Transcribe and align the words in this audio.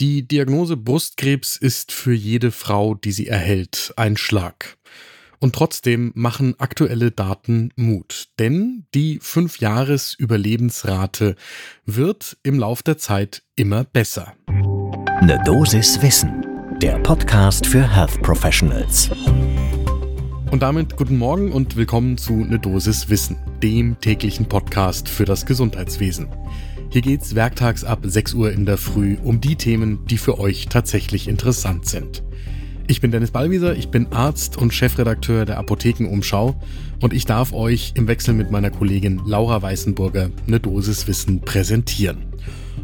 Die 0.00 0.26
Diagnose 0.26 0.76
Brustkrebs 0.78 1.56
ist 1.56 1.92
für 1.92 2.14
jede 2.14 2.52
Frau, 2.52 2.94
die 2.94 3.12
sie 3.12 3.26
erhält, 3.26 3.92
ein 3.96 4.16
Schlag. 4.16 4.78
Und 5.40 5.54
trotzdem 5.54 6.12
machen 6.14 6.54
aktuelle 6.58 7.10
Daten 7.10 7.70
Mut, 7.76 8.28
denn 8.38 8.86
die 8.94 9.20
5-Jahres-Überlebensrate 9.20 11.36
wird 11.84 12.38
im 12.42 12.58
Lauf 12.58 12.82
der 12.82 12.96
Zeit 12.96 13.42
immer 13.56 13.84
besser. 13.84 14.32
Ne 15.20 15.38
Dosis 15.44 16.00
Wissen, 16.00 16.46
der 16.80 16.98
Podcast 17.00 17.66
für 17.66 17.86
Health 17.86 18.22
Professionals. 18.22 19.10
Und 20.50 20.62
damit 20.62 20.96
guten 20.96 21.18
Morgen 21.18 21.52
und 21.52 21.76
willkommen 21.76 22.16
zu 22.16 22.32
Ne 22.32 22.58
Dosis 22.58 23.10
Wissen, 23.10 23.36
dem 23.62 24.00
täglichen 24.00 24.48
Podcast 24.48 25.10
für 25.10 25.26
das 25.26 25.44
Gesundheitswesen. 25.44 26.28
Hier 26.92 27.02
geht's 27.02 27.36
werktags 27.36 27.84
ab 27.84 28.00
6 28.02 28.34
Uhr 28.34 28.50
in 28.50 28.66
der 28.66 28.76
Früh 28.76 29.16
um 29.22 29.40
die 29.40 29.54
Themen, 29.54 30.04
die 30.06 30.18
für 30.18 30.40
euch 30.40 30.66
tatsächlich 30.66 31.28
interessant 31.28 31.86
sind. 31.86 32.24
Ich 32.88 33.00
bin 33.00 33.12
Dennis 33.12 33.30
Ballwieser, 33.30 33.76
ich 33.76 33.90
bin 33.90 34.10
Arzt 34.10 34.56
und 34.56 34.74
Chefredakteur 34.74 35.44
der 35.44 35.58
Apothekenumschau 35.58 36.60
und 37.00 37.12
ich 37.12 37.26
darf 37.26 37.52
euch 37.52 37.92
im 37.94 38.08
Wechsel 38.08 38.34
mit 38.34 38.50
meiner 38.50 38.70
Kollegin 38.70 39.22
Laura 39.24 39.62
Weißenburger 39.62 40.30
eine 40.48 40.58
Dosis 40.58 41.06
Wissen 41.06 41.42
präsentieren. 41.42 42.24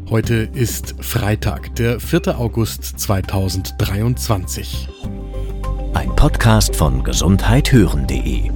Heute 0.08 0.48
ist 0.54 0.94
Freitag, 1.00 1.74
der 1.74 1.98
4. 1.98 2.38
August 2.38 2.84
2023. 2.84 4.88
Ein 5.94 6.14
Podcast 6.14 6.76
von 6.76 7.02
gesundheithören.de 7.02 8.50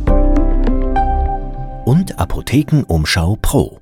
und 1.87 2.21
Apothekenumschau 2.21 3.37
Pro. 3.43 3.81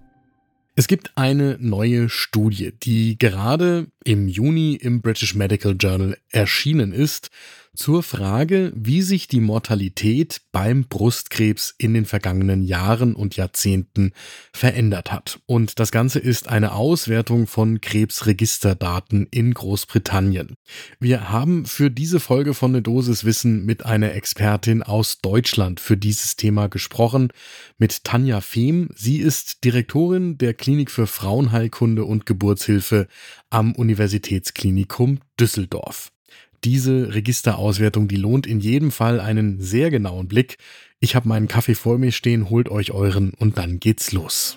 Es 0.79 0.87
gibt 0.87 1.11
eine 1.17 1.57
neue 1.59 2.09
Studie, 2.09 2.71
die 2.71 3.19
gerade 3.19 3.89
im 4.05 4.29
Juni 4.29 4.75
im 4.77 5.03
British 5.03 5.35
Medical 5.35 5.75
Journal 5.77 6.17
erschienen 6.31 6.93
ist 6.93 7.31
zur 7.79 8.03
Frage, 8.03 8.73
wie 8.75 9.03
sich 9.03 9.29
die 9.29 9.41
Mortalität 9.41 10.41
beim 10.51 10.89
Brustkrebs 10.89 11.77
in 11.79 11.95
den 11.95 12.07
vergangenen 12.07 12.63
Jahren 12.63 13.15
und 13.15 13.37
Jahrzehnten 13.37 14.13
verändert 14.53 15.13
hat. 15.13 15.39
Und 15.47 15.79
das 15.79 15.93
Ganze 15.93 16.19
ist 16.19 16.49
eine 16.49 16.73
Auswertung 16.73 17.47
von 17.47 17.81
Krebsregisterdaten 17.81 19.29
in 19.31 19.55
Großbritannien. 19.55 20.55
Wir 20.99 21.31
haben 21.31 21.67
für 21.67 21.89
diese 21.89 22.19
Folge 22.19 22.53
von 22.53 22.73
Ne 22.73 22.83
Dosis 22.83 23.25
Wissen 23.25 23.65
mit 23.65 23.87
einer 23.87 24.13
Expertin 24.13 24.83
aus 24.83 25.21
Deutschland 25.21 25.79
für 25.79 25.97
dieses 25.97 26.35
Thema 26.35 26.69
gesprochen, 26.69 27.29
mit 27.79 28.03
Tanja 28.03 28.41
Fehm. 28.41 28.89
Sie 28.97 29.19
ist 29.19 29.63
Direktorin 29.63 30.37
der 30.37 30.53
Klinik 30.53 30.91
für 30.91 31.07
Frauenheilkunde 31.07 32.05
und 32.05 32.27
Geburtshilfe 32.27 33.07
am 33.51 33.73
Universitätsklinikum 33.77 35.21
Düsseldorf. 35.39 36.11
Diese 36.65 37.15
Registerauswertung, 37.15 38.09
die 38.09 38.17
lohnt 38.17 38.47
in 38.47 38.59
jedem 38.61 38.91
Fall 38.91 39.21
einen 39.21 39.61
sehr 39.61 39.91
genauen 39.91 40.27
Blick. 40.27 40.59
Ich 40.99 41.15
habe 41.15 41.29
meinen 41.29 41.47
Kaffee 41.47 41.77
vor 41.77 41.99
mir 41.99 42.11
stehen, 42.11 42.51
holt 42.51 42.69
euch 42.69 42.93
euren 42.93 43.33
und 43.35 43.59
dann 43.59 43.79
geht's 43.79 44.13
los. 44.13 44.57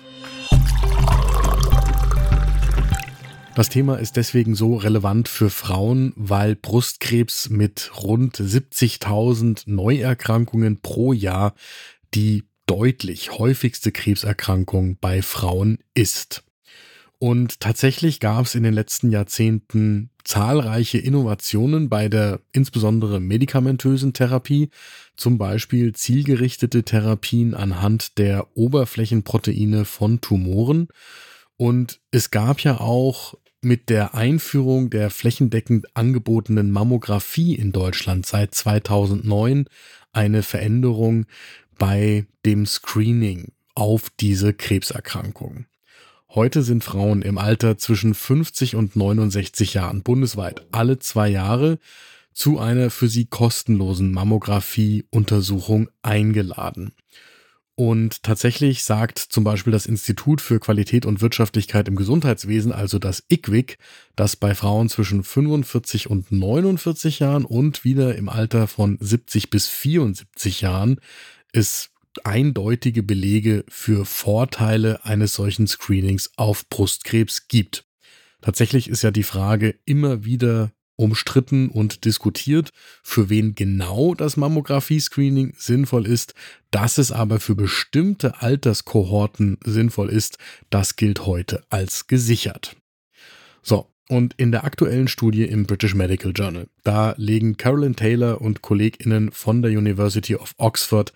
Das 3.54 3.68
Thema 3.68 3.96
ist 3.96 4.16
deswegen 4.16 4.54
so 4.54 4.76
relevant 4.76 5.28
für 5.28 5.50
Frauen, 5.50 6.14
weil 6.16 6.56
Brustkrebs 6.56 7.50
mit 7.50 7.90
rund 8.02 8.36
70.000 8.38 9.64
Neuerkrankungen 9.66 10.80
pro 10.80 11.12
Jahr 11.12 11.54
die 12.14 12.44
deutlich 12.66 13.38
häufigste 13.38 13.92
Krebserkrankung 13.92 14.96
bei 15.00 15.20
Frauen 15.20 15.78
ist. 15.94 16.42
Und 17.18 17.60
tatsächlich 17.60 18.18
gab 18.18 18.46
es 18.46 18.54
in 18.54 18.62
den 18.62 18.74
letzten 18.74 19.12
Jahrzehnten 19.12 20.10
zahlreiche 20.24 20.98
Innovationen 20.98 21.88
bei 21.88 22.08
der 22.08 22.40
insbesondere 22.52 23.20
medikamentösen 23.20 24.12
Therapie, 24.12 24.70
zum 25.16 25.38
Beispiel 25.38 25.94
zielgerichtete 25.94 26.82
Therapien 26.82 27.54
anhand 27.54 28.18
der 28.18 28.56
Oberflächenproteine 28.56 29.84
von 29.84 30.20
Tumoren. 30.20 30.88
Und 31.56 32.00
es 32.10 32.30
gab 32.30 32.60
ja 32.60 32.80
auch 32.80 33.34
mit 33.60 33.88
der 33.88 34.14
Einführung 34.14 34.90
der 34.90 35.10
flächendeckend 35.10 35.96
angebotenen 35.96 36.70
Mammographie 36.70 37.54
in 37.54 37.72
Deutschland 37.72 38.26
seit 38.26 38.54
2009 38.54 39.66
eine 40.12 40.42
Veränderung 40.42 41.26
bei 41.78 42.26
dem 42.44 42.66
Screening 42.66 43.52
auf 43.74 44.10
diese 44.20 44.52
Krebserkrankung. 44.52 45.66
Heute 46.34 46.62
sind 46.62 46.82
Frauen 46.82 47.20
im 47.20 47.36
Alter 47.36 47.76
zwischen 47.76 48.14
50 48.14 48.74
und 48.74 48.96
69 48.96 49.74
Jahren 49.74 50.02
bundesweit 50.02 50.66
alle 50.72 50.98
zwei 50.98 51.28
Jahre 51.28 51.78
zu 52.32 52.58
einer 52.58 52.88
für 52.88 53.06
sie 53.08 53.26
kostenlosen 53.26 54.12
Mammographie-Untersuchung 54.12 55.90
eingeladen. 56.00 56.92
Und 57.74 58.22
tatsächlich 58.22 58.82
sagt 58.82 59.18
zum 59.18 59.44
Beispiel 59.44 59.74
das 59.74 59.84
Institut 59.84 60.40
für 60.40 60.58
Qualität 60.58 61.04
und 61.04 61.20
Wirtschaftlichkeit 61.20 61.86
im 61.88 61.96
Gesundheitswesen, 61.96 62.72
also 62.72 62.98
das 62.98 63.24
IQWIC, 63.30 63.76
dass 64.16 64.36
bei 64.36 64.54
Frauen 64.54 64.88
zwischen 64.88 65.24
45 65.24 66.08
und 66.08 66.32
49 66.32 67.18
Jahren 67.18 67.44
und 67.44 67.84
wieder 67.84 68.16
im 68.16 68.30
Alter 68.30 68.68
von 68.68 68.96
70 68.98 69.50
bis 69.50 69.68
74 69.68 70.62
Jahren 70.62 70.98
es 71.52 71.91
eindeutige 72.24 73.02
Belege 73.02 73.64
für 73.68 74.04
Vorteile 74.04 75.04
eines 75.04 75.34
solchen 75.34 75.66
Screenings 75.66 76.30
auf 76.36 76.68
Brustkrebs 76.68 77.48
gibt. 77.48 77.84
Tatsächlich 78.40 78.88
ist 78.88 79.02
ja 79.02 79.10
die 79.10 79.22
Frage 79.22 79.76
immer 79.84 80.24
wieder 80.24 80.72
umstritten 80.96 81.68
und 81.68 82.04
diskutiert, 82.04 82.70
für 83.02 83.28
wen 83.28 83.54
genau 83.54 84.14
das 84.14 84.36
Mammographie-Screening 84.36 85.54
sinnvoll 85.56 86.06
ist. 86.06 86.34
Dass 86.70 86.98
es 86.98 87.12
aber 87.12 87.40
für 87.40 87.54
bestimmte 87.54 88.40
Alterskohorten 88.40 89.58
sinnvoll 89.64 90.10
ist, 90.10 90.38
das 90.70 90.96
gilt 90.96 91.26
heute 91.26 91.64
als 91.70 92.06
gesichert. 92.06 92.76
So, 93.62 93.88
und 94.08 94.34
in 94.36 94.52
der 94.52 94.64
aktuellen 94.64 95.08
Studie 95.08 95.44
im 95.44 95.66
British 95.66 95.94
Medical 95.94 96.32
Journal, 96.34 96.68
da 96.82 97.14
legen 97.16 97.56
Carolyn 97.56 97.96
Taylor 97.96 98.40
und 98.40 98.60
KollegInnen 98.62 99.30
von 99.30 99.62
der 99.62 99.70
University 99.70 100.34
of 100.34 100.54
Oxford 100.58 101.12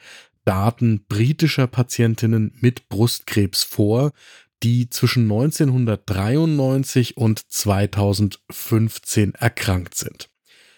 Daten 0.46 1.04
britischer 1.08 1.66
Patientinnen 1.66 2.56
mit 2.60 2.88
Brustkrebs 2.88 3.64
vor, 3.64 4.12
die 4.62 4.88
zwischen 4.88 5.24
1993 5.24 7.16
und 7.16 7.40
2015 7.50 9.34
erkrankt 9.34 9.96
sind. 9.96 10.30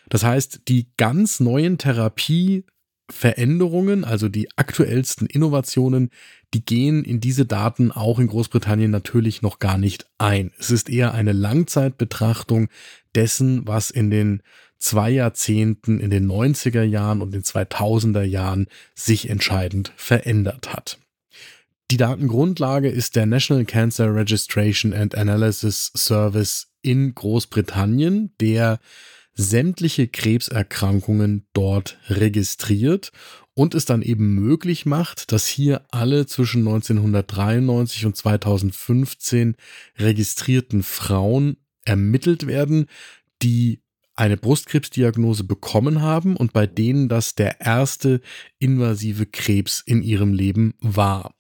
Das 0.09 0.25
heißt, 0.25 0.63
die 0.69 0.91
ganz 0.97 1.39
neuen 1.39 1.77
Therapieveränderungen, 1.77 4.05
also 4.05 4.31
die 4.31 4.49
aktuellsten 4.57 5.27
Innovationen, 5.27 6.09
die 6.55 6.65
gehen 6.65 7.05
in 7.05 7.21
diese 7.21 7.45
Daten 7.45 7.93
auch 7.93 8.19
in 8.19 8.29
Großbritannien 8.29 8.91
natürlich 8.91 9.43
noch 9.43 9.59
gar 9.59 9.77
nicht 9.77 10.07
ein. 10.17 10.51
Es 10.59 10.71
ist 10.71 10.89
eher 10.89 11.13
eine 11.13 11.33
Langzeitbetrachtung 11.33 12.69
dessen, 13.15 13.69
was 13.69 13.91
in 13.91 14.09
den 14.11 14.43
zwei 14.79 15.11
Jahrzehnten 15.11 16.01
in 16.01 16.11
den 16.11 16.31
90er 16.31 16.83
Jahren 16.83 17.21
und 17.21 17.33
den 17.33 17.43
2000er 17.43 18.23
Jahren 18.23 18.67
sich 18.95 19.29
entscheidend 19.29 19.93
verändert 19.97 20.73
hat. 20.73 20.99
Die 21.91 21.97
Datengrundlage 21.97 22.89
ist 22.89 23.17
der 23.17 23.27
National 23.27 23.65
Cancer 23.65 24.15
Registration 24.15 24.93
and 24.93 25.15
Analysis 25.15 25.91
Service 25.97 26.69
in 26.83 27.15
Großbritannien, 27.15 28.35
der 28.41 28.79
sämtliche 29.35 30.09
Krebserkrankungen 30.09 31.47
dort 31.55 31.99
registriert 32.09 33.13
und 33.55 33.75
es 33.75 33.85
dann 33.87 34.03
eben 34.03 34.35
möglich 34.35 34.85
macht, 34.85 35.33
dass 35.33 35.47
hier 35.47 35.87
alle 35.91 36.27
zwischen 36.27 36.61
1993 36.61 38.05
und 38.05 38.17
2015 38.17 39.57
registrierten 39.99 40.83
Frauen 40.83 41.57
ermittelt 41.85 42.47
werden, 42.47 42.87
die 43.43 43.81
eine 44.19 44.37
Brustkrebsdiagnose 44.37 45.45
bekommen 45.45 46.03
haben 46.03 46.37
und 46.37 46.53
bei 46.53 46.67
denen 46.67 47.09
das 47.09 47.35
der 47.35 47.61
erste 47.61 48.21
invasive 48.59 49.27
Krebs 49.27 49.81
in 49.85 50.03
ihrem 50.03 50.35
Leben 50.35 50.75
war. 50.81 51.35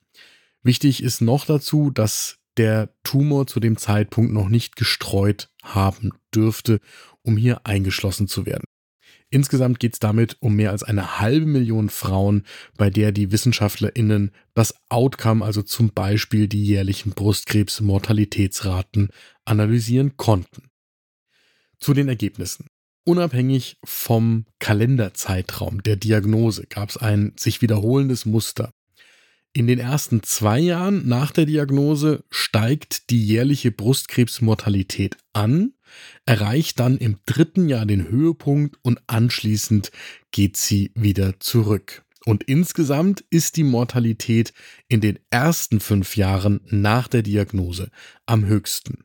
Wichtig 0.62 1.02
ist 1.02 1.20
noch 1.20 1.44
dazu, 1.44 1.90
dass 1.90 2.38
der 2.56 2.94
Tumor 3.04 3.46
zu 3.46 3.60
dem 3.60 3.76
Zeitpunkt 3.76 4.32
noch 4.32 4.48
nicht 4.48 4.76
gestreut 4.76 5.50
haben 5.62 6.12
dürfte, 6.34 6.80
um 7.22 7.36
hier 7.36 7.66
eingeschlossen 7.66 8.28
zu 8.28 8.46
werden. 8.46 8.64
Insgesamt 9.30 9.78
geht 9.80 9.94
es 9.94 9.98
damit 9.98 10.36
um 10.40 10.54
mehr 10.54 10.70
als 10.70 10.82
eine 10.82 11.20
halbe 11.20 11.46
Million 11.46 11.90
Frauen, 11.90 12.44
bei 12.76 12.88
der 12.90 13.12
die 13.12 13.30
WissenschaftlerInnen 13.30 14.30
das 14.54 14.74
Outcome, 14.88 15.44
also 15.44 15.62
zum 15.62 15.90
Beispiel 15.90 16.48
die 16.48 16.64
jährlichen 16.64 17.12
Brustkrebs-Mortalitätsraten, 17.12 19.08
analysieren 19.44 20.16
konnten. 20.16 20.70
Zu 21.80 21.94
den 21.94 22.08
Ergebnissen. 22.08 22.66
Unabhängig 23.04 23.78
vom 23.84 24.44
Kalenderzeitraum 24.58 25.82
der 25.82 25.96
Diagnose 25.96 26.66
gab 26.66 26.90
es 26.90 26.96
ein 26.96 27.32
sich 27.38 27.62
wiederholendes 27.62 28.26
Muster. 28.26 28.72
In 29.54 29.66
den 29.66 29.78
ersten 29.78 30.22
zwei 30.22 30.58
Jahren 30.58 31.08
nach 31.08 31.30
der 31.30 31.46
Diagnose 31.46 32.24
steigt 32.30 33.10
die 33.10 33.24
jährliche 33.24 33.70
Brustkrebsmortalität 33.70 35.16
an 35.32 35.72
erreicht 36.24 36.80
dann 36.80 36.98
im 36.98 37.18
dritten 37.26 37.68
Jahr 37.68 37.86
den 37.86 38.08
Höhepunkt 38.08 38.76
und 38.82 39.00
anschließend 39.06 39.90
geht 40.30 40.56
sie 40.56 40.92
wieder 40.94 41.40
zurück. 41.40 42.04
Und 42.24 42.44
insgesamt 42.44 43.24
ist 43.30 43.56
die 43.56 43.64
Mortalität 43.64 44.52
in 44.88 45.00
den 45.00 45.18
ersten 45.30 45.80
fünf 45.80 46.16
Jahren 46.16 46.60
nach 46.66 47.08
der 47.08 47.22
Diagnose 47.22 47.90
am 48.26 48.44
höchsten. 48.44 49.04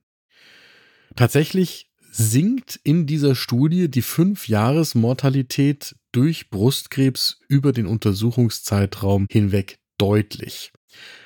Tatsächlich 1.16 1.90
sinkt 2.16 2.80
in 2.84 3.08
dieser 3.08 3.34
Studie 3.34 3.90
die 3.90 4.04
Fünf-Jahres-Mortalität 4.04 5.96
durch 6.12 6.52
Brustkrebs 6.52 7.40
über 7.48 7.72
den 7.72 7.88
Untersuchungszeitraum 7.88 9.26
hinweg 9.32 9.80
deutlich. 9.98 10.72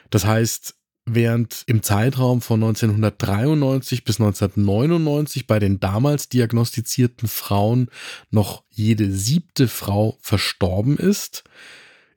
Das 0.10 0.26
heißt, 0.26 0.76
während 1.06 1.64
im 1.68 1.84
Zeitraum 1.84 2.42
von 2.42 2.64
1993 2.64 4.06
bis 4.06 4.22
1999 4.22 5.46
bei 5.46 5.60
den 5.60 5.82
damals 5.82 6.30
diagnostizierten 6.30 7.28
Frauen 7.28 7.90
noch 8.30 8.64
jede 8.70 9.12
siebte 9.12 9.68
Frau 9.68 10.18
verstorben 10.22 10.98
ist, 10.98 11.44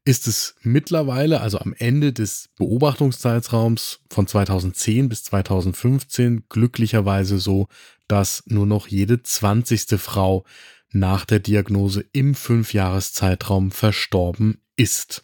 ist 0.04 0.26
es 0.26 0.54
mittlerweile, 0.62 1.40
also 1.40 1.58
am 1.58 1.74
Ende 1.76 2.12
des 2.12 2.48
Beobachtungszeitraums 2.56 4.00
von 4.10 4.26
2010 4.26 5.08
bis 5.08 5.24
2015, 5.24 6.44
glücklicherweise 6.48 7.38
so, 7.38 7.68
dass 8.08 8.42
nur 8.46 8.66
noch 8.66 8.88
jede 8.88 9.22
zwanzigste 9.22 9.98
Frau 9.98 10.44
nach 10.92 11.24
der 11.24 11.38
Diagnose 11.38 12.04
im 12.12 12.34
Fünfjahreszeitraum 12.34 13.70
verstorben 13.70 14.60
ist. 14.76 15.22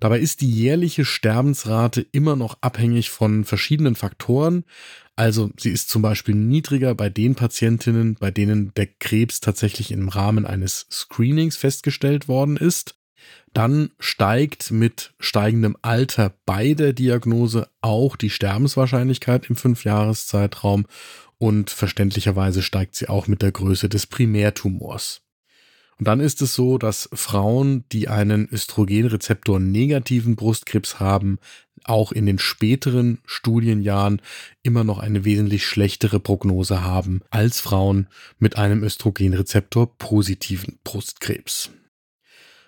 Dabei 0.00 0.18
ist 0.18 0.40
die 0.40 0.50
jährliche 0.50 1.04
Sterbensrate 1.04 2.04
immer 2.12 2.36
noch 2.36 2.58
abhängig 2.60 3.10
von 3.10 3.44
verschiedenen 3.44 3.94
Faktoren. 3.94 4.64
Also 5.16 5.50
sie 5.58 5.70
ist 5.70 5.88
zum 5.88 6.02
Beispiel 6.02 6.34
niedriger 6.34 6.94
bei 6.94 7.08
den 7.08 7.36
Patientinnen, 7.36 8.16
bei 8.16 8.30
denen 8.30 8.74
der 8.74 8.86
Krebs 8.86 9.40
tatsächlich 9.40 9.92
im 9.92 10.08
Rahmen 10.08 10.46
eines 10.46 10.86
Screenings 10.90 11.56
festgestellt 11.56 12.26
worden 12.26 12.56
ist. 12.56 12.96
Dann 13.52 13.90
steigt 14.00 14.70
mit 14.70 15.14
steigendem 15.20 15.76
Alter 15.82 16.34
bei 16.44 16.74
der 16.74 16.92
Diagnose 16.92 17.68
auch 17.80 18.16
die 18.16 18.30
Sterbenswahrscheinlichkeit 18.30 19.48
im 19.48 19.56
Fünfjahreszeitraum 19.56 20.86
und 21.38 21.70
verständlicherweise 21.70 22.62
steigt 22.62 22.96
sie 22.96 23.08
auch 23.08 23.26
mit 23.26 23.42
der 23.42 23.52
Größe 23.52 23.88
des 23.88 24.06
Primärtumors. 24.06 25.20
Und 25.98 26.08
dann 26.08 26.20
ist 26.20 26.42
es 26.42 26.54
so, 26.54 26.78
dass 26.78 27.08
Frauen, 27.12 27.84
die 27.92 28.08
einen 28.08 28.48
Östrogenrezeptor 28.50 29.60
negativen 29.60 30.34
Brustkrebs 30.34 30.98
haben, 30.98 31.38
auch 31.84 32.12
in 32.12 32.26
den 32.26 32.38
späteren 32.38 33.18
Studienjahren 33.26 34.20
immer 34.62 34.84
noch 34.84 34.98
eine 34.98 35.24
wesentlich 35.24 35.66
schlechtere 35.66 36.18
Prognose 36.18 36.82
haben 36.82 37.20
als 37.30 37.60
Frauen 37.60 38.08
mit 38.38 38.56
einem 38.56 38.82
Östrogenrezeptor 38.82 39.96
positiven 39.98 40.78
Brustkrebs. 40.82 41.70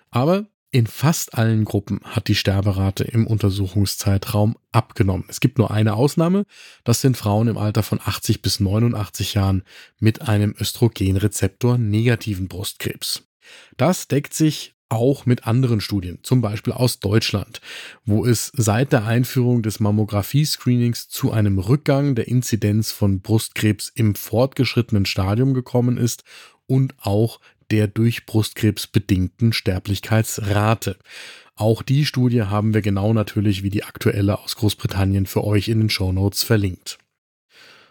Aber 0.09 0.45
in 0.71 0.85
fast 0.85 1.33
allen 1.33 1.63
Gruppen 1.63 2.01
hat 2.03 2.27
die 2.27 2.35
Sterberate 2.35 3.05
im 3.05 3.25
Untersuchungszeitraum 3.25 4.57
abgenommen. 4.71 5.25
Es 5.29 5.39
gibt 5.39 5.57
nur 5.57 5.71
eine 5.71 5.93
Ausnahme, 5.93 6.45
das 6.83 7.01
sind 7.01 7.15
Frauen 7.15 7.47
im 7.47 7.57
Alter 7.57 7.83
von 7.83 7.99
80 8.03 8.41
bis 8.41 8.59
89 8.59 9.33
Jahren 9.33 9.63
mit 9.99 10.23
einem 10.23 10.53
Östrogenrezeptor 10.59 11.77
negativen 11.77 12.47
Brustkrebs. 12.47 13.23
Das 13.77 14.09
deckt 14.09 14.33
sich 14.33 14.75
auch 14.89 15.25
mit 15.25 15.47
anderen 15.47 15.81
Studien, 15.81 16.19
zum 16.23 16.41
Beispiel 16.41 16.73
aus 16.73 16.99
Deutschland, 16.99 17.61
wo 18.05 18.25
es 18.25 18.51
seit 18.55 18.93
der 18.93 19.05
Einführung 19.05 19.61
des 19.61 19.79
Mammographie-Screenings 19.79 21.09
zu 21.09 21.31
einem 21.31 21.59
Rückgang 21.59 22.15
der 22.15 22.27
Inzidenz 22.27 22.91
von 22.91 23.21
Brustkrebs 23.21 23.91
im 23.95 24.15
fortgeschrittenen 24.15 25.05
Stadium 25.05 25.53
gekommen 25.53 25.97
ist 25.97 26.23
und 26.67 26.95
auch 26.99 27.39
der 27.71 27.87
durch 27.87 28.25
Brustkrebs 28.25 28.87
bedingten 28.87 29.53
Sterblichkeitsrate. 29.53 30.97
Auch 31.55 31.81
die 31.81 32.05
Studie 32.05 32.43
haben 32.43 32.73
wir 32.73 32.81
genau 32.81 33.13
natürlich 33.13 33.63
wie 33.63 33.71
die 33.71 33.83
aktuelle 33.83 34.39
aus 34.39 34.55
Großbritannien 34.55 35.25
für 35.25 35.43
euch 35.43 35.67
in 35.69 35.79
den 35.79 35.89
Show 35.89 36.11
Notes 36.11 36.43
verlinkt. 36.43 36.99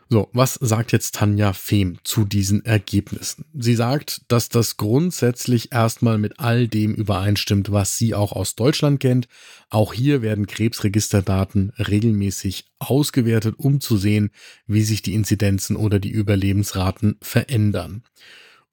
So, 0.08 0.28
was 0.32 0.54
sagt 0.54 0.92
jetzt 0.92 1.16
Tanja 1.16 1.52
Fehm 1.52 1.98
zu 2.04 2.24
diesen 2.24 2.64
Ergebnissen? 2.64 3.44
Sie 3.54 3.74
sagt, 3.74 4.22
dass 4.28 4.48
das 4.48 4.76
grundsätzlich 4.76 5.72
erstmal 5.72 6.16
mit 6.16 6.38
all 6.38 6.68
dem 6.68 6.94
übereinstimmt, 6.94 7.72
was 7.72 7.98
sie 7.98 8.14
auch 8.14 8.30
aus 8.30 8.54
Deutschland 8.54 9.00
kennt. 9.00 9.26
Auch 9.68 9.92
hier 9.92 10.22
werden 10.22 10.46
Krebsregisterdaten 10.46 11.70
regelmäßig 11.70 12.66
ausgewertet, 12.78 13.56
um 13.58 13.80
zu 13.80 13.96
sehen, 13.96 14.30
wie 14.68 14.82
sich 14.82 15.02
die 15.02 15.14
Inzidenzen 15.14 15.74
oder 15.74 15.98
die 15.98 16.10
Überlebensraten 16.10 17.16
verändern. 17.20 18.04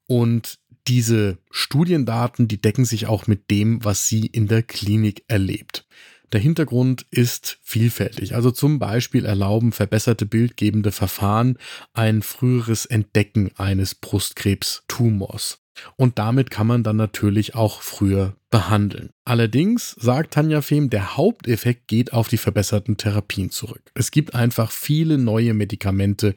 Und 0.06 0.60
diese 0.86 1.38
Studiendaten, 1.50 2.48
die 2.48 2.60
decken 2.60 2.84
sich 2.84 3.06
auch 3.06 3.26
mit 3.26 3.50
dem, 3.50 3.84
was 3.84 4.06
sie 4.06 4.26
in 4.26 4.48
der 4.48 4.62
Klinik 4.62 5.24
erlebt. 5.28 5.86
Der 6.32 6.40
Hintergrund 6.40 7.06
ist 7.10 7.58
vielfältig. 7.62 8.34
Also 8.34 8.50
zum 8.50 8.78
Beispiel 8.78 9.24
erlauben 9.24 9.72
verbesserte 9.72 10.26
bildgebende 10.26 10.90
Verfahren 10.90 11.58
ein 11.92 12.22
früheres 12.22 12.86
Entdecken 12.86 13.50
eines 13.56 13.94
Brustkrebstumors. 13.94 15.60
Und 15.96 16.18
damit 16.18 16.50
kann 16.50 16.66
man 16.66 16.82
dann 16.82 16.96
natürlich 16.96 17.54
auch 17.54 17.82
früher 17.82 18.36
behandeln. 18.50 19.10
Allerdings, 19.24 19.90
sagt 19.98 20.34
Tanja 20.34 20.62
Fehm, 20.62 20.90
der 20.90 21.16
Haupteffekt 21.16 21.88
geht 21.88 22.12
auf 22.12 22.28
die 22.28 22.36
verbesserten 22.36 22.96
Therapien 22.96 23.50
zurück. 23.50 23.82
Es 23.94 24.10
gibt 24.10 24.34
einfach 24.34 24.70
viele 24.70 25.18
neue 25.18 25.54
Medikamente, 25.54 26.36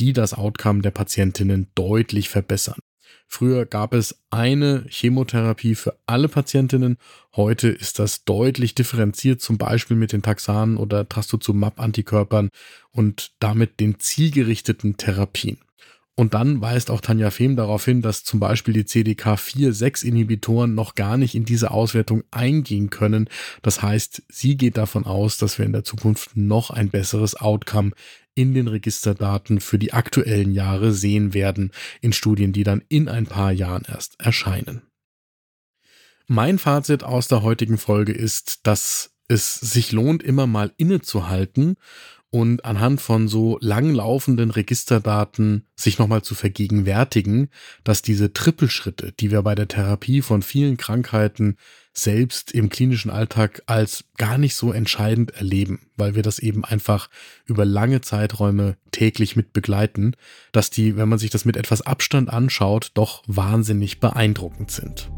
die 0.00 0.12
das 0.12 0.32
Outcome 0.32 0.80
der 0.82 0.90
Patientinnen 0.90 1.68
deutlich 1.74 2.28
verbessern. 2.28 2.78
Früher 3.30 3.66
gab 3.66 3.92
es 3.92 4.18
eine 4.30 4.86
Chemotherapie 4.88 5.74
für 5.74 5.98
alle 6.06 6.28
Patientinnen. 6.28 6.96
Heute 7.36 7.68
ist 7.68 7.98
das 7.98 8.24
deutlich 8.24 8.74
differenziert, 8.74 9.42
zum 9.42 9.58
Beispiel 9.58 9.96
mit 9.96 10.12
den 10.12 10.22
Taxanen 10.22 10.78
oder 10.78 11.06
Trastuzumab-Antikörpern 11.06 12.48
und 12.90 13.32
damit 13.38 13.80
den 13.80 14.00
zielgerichteten 14.00 14.96
Therapien. 14.96 15.58
Und 16.18 16.34
dann 16.34 16.60
weist 16.60 16.90
auch 16.90 17.00
Tanja 17.00 17.30
Fehm 17.30 17.54
darauf 17.54 17.84
hin, 17.84 18.02
dass 18.02 18.24
zum 18.24 18.40
Beispiel 18.40 18.74
die 18.74 18.82
CDK4-6-Inhibitoren 18.82 20.74
noch 20.74 20.96
gar 20.96 21.16
nicht 21.16 21.36
in 21.36 21.44
diese 21.44 21.70
Auswertung 21.70 22.24
eingehen 22.32 22.90
können. 22.90 23.28
Das 23.62 23.82
heißt, 23.82 24.24
sie 24.28 24.56
geht 24.56 24.78
davon 24.78 25.04
aus, 25.04 25.38
dass 25.38 25.58
wir 25.58 25.66
in 25.66 25.72
der 25.72 25.84
Zukunft 25.84 26.36
noch 26.36 26.70
ein 26.70 26.88
besseres 26.88 27.36
Outcome 27.36 27.92
in 28.38 28.54
den 28.54 28.68
Registerdaten 28.68 29.60
für 29.60 29.80
die 29.80 29.92
aktuellen 29.92 30.52
Jahre 30.52 30.92
sehen 30.92 31.34
werden, 31.34 31.72
in 32.00 32.12
Studien, 32.12 32.52
die 32.52 32.62
dann 32.62 32.84
in 32.88 33.08
ein 33.08 33.26
paar 33.26 33.50
Jahren 33.50 33.82
erst 33.88 34.14
erscheinen. 34.20 34.82
Mein 36.28 36.60
Fazit 36.60 37.02
aus 37.02 37.26
der 37.26 37.42
heutigen 37.42 37.78
Folge 37.78 38.12
ist, 38.12 38.60
dass 38.64 39.10
es 39.26 39.56
sich 39.56 39.90
lohnt, 39.90 40.22
immer 40.22 40.46
mal 40.46 40.72
innezuhalten 40.76 41.78
und 42.30 42.64
anhand 42.64 43.00
von 43.00 43.28
so 43.28 43.58
langlaufenden 43.60 44.50
Registerdaten 44.50 45.64
sich 45.76 45.98
nochmal 45.98 46.22
zu 46.22 46.34
vergegenwärtigen, 46.34 47.48
dass 47.84 48.02
diese 48.02 48.32
Trippelschritte, 48.32 49.12
die 49.12 49.30
wir 49.30 49.42
bei 49.42 49.54
der 49.54 49.68
Therapie 49.68 50.20
von 50.20 50.42
vielen 50.42 50.76
Krankheiten 50.76 51.56
selbst 51.94 52.52
im 52.52 52.68
klinischen 52.68 53.10
Alltag 53.10 53.62
als 53.66 54.04
gar 54.16 54.38
nicht 54.38 54.54
so 54.54 54.72
entscheidend 54.72 55.32
erleben, 55.32 55.80
weil 55.96 56.14
wir 56.14 56.22
das 56.22 56.38
eben 56.38 56.64
einfach 56.64 57.08
über 57.46 57.64
lange 57.64 58.02
Zeiträume 58.02 58.76
täglich 58.92 59.34
mit 59.34 59.52
begleiten, 59.52 60.14
dass 60.52 60.70
die, 60.70 60.96
wenn 60.96 61.08
man 61.08 61.18
sich 61.18 61.30
das 61.30 61.44
mit 61.44 61.56
etwas 61.56 61.82
Abstand 61.82 62.30
anschaut, 62.30 62.92
doch 62.94 63.22
wahnsinnig 63.26 64.00
beeindruckend 64.00 64.70
sind. 64.70 65.10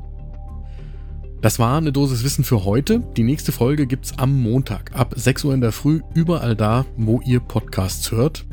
Das 1.42 1.58
war 1.58 1.78
eine 1.78 1.90
Dosis 1.90 2.22
Wissen 2.22 2.44
für 2.44 2.66
heute. 2.66 3.02
Die 3.16 3.22
nächste 3.22 3.50
Folge 3.50 3.86
gibt's 3.86 4.12
am 4.18 4.42
Montag 4.42 4.90
ab 4.94 5.14
6 5.16 5.44
Uhr 5.44 5.54
in 5.54 5.62
der 5.62 5.72
Früh 5.72 6.00
überall 6.12 6.54
da, 6.54 6.84
wo 6.98 7.22
ihr 7.24 7.40
Podcasts 7.40 8.12
hört. 8.12 8.44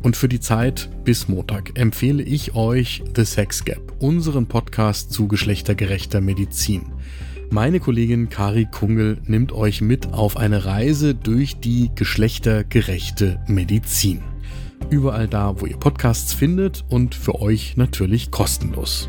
Und 0.00 0.16
für 0.16 0.28
die 0.28 0.38
Zeit 0.38 0.88
bis 1.04 1.26
Montag 1.26 1.76
empfehle 1.76 2.22
ich 2.22 2.54
euch 2.54 3.02
The 3.16 3.24
Sex 3.24 3.64
Gap, 3.64 3.94
unseren 3.98 4.46
Podcast 4.46 5.12
zu 5.12 5.26
geschlechtergerechter 5.26 6.20
Medizin. 6.20 6.92
Meine 7.50 7.80
Kollegin 7.80 8.28
Kari 8.28 8.68
Kungel 8.70 9.18
nimmt 9.26 9.50
euch 9.50 9.80
mit 9.80 10.12
auf 10.12 10.36
eine 10.36 10.64
Reise 10.64 11.16
durch 11.16 11.58
die 11.58 11.90
geschlechtergerechte 11.96 13.40
Medizin. 13.48 14.22
Überall 14.88 15.26
da, 15.26 15.60
wo 15.60 15.66
ihr 15.66 15.76
Podcasts 15.76 16.32
findet 16.32 16.84
und 16.88 17.16
für 17.16 17.40
euch 17.40 17.76
natürlich 17.76 18.30
kostenlos. 18.30 19.08